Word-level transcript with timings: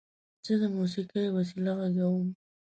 زه 0.45 0.53
د 0.61 0.63
موسیقۍ 0.77 1.25
وسایل 1.35 1.67
غږوم. 1.79 2.27